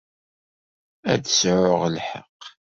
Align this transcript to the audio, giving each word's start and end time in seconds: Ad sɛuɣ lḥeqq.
Ad 1.11 1.23
sɛuɣ 1.27 1.83
lḥeqq. 1.95 2.41